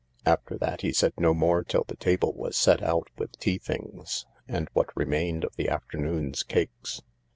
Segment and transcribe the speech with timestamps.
[0.25, 4.25] After that he said no more till the table was set out with tea things
[4.47, 7.03] and what remained of the afternoon's cakes.